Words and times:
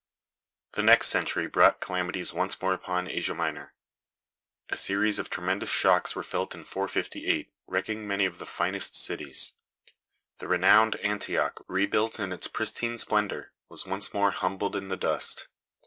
The 0.71 0.81
next 0.81 1.09
century 1.09 1.45
brought 1.45 1.79
calamities 1.79 2.33
once 2.33 2.59
more 2.59 2.73
upon 2.73 3.07
Asia 3.07 3.35
Minor. 3.35 3.75
A 4.69 4.75
series 4.75 5.19
of 5.19 5.29
tremendous 5.29 5.69
shocks 5.69 6.15
were 6.15 6.23
felt 6.23 6.55
in 6.55 6.65
458, 6.65 7.53
wrecking 7.67 8.07
many 8.07 8.25
of 8.25 8.39
the 8.39 8.47
finest 8.47 8.95
cities. 8.99 9.53
The 10.39 10.47
renowned 10.47 10.95
Antioch, 11.03 11.63
rebuilt 11.67 12.19
in 12.19 12.31
its 12.33 12.47
pristine 12.47 12.97
splendor, 12.97 13.51
was 13.69 13.85
once 13.85 14.11
more 14.11 14.31
humbled 14.31 14.75
in 14.75 14.87
the 14.87 14.97
dust. 14.97 15.47